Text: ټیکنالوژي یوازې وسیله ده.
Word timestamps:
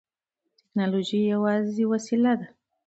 ټیکنالوژي 0.59 1.19
یوازې 1.33 1.83
وسیله 1.91 2.33
ده. 2.39 2.47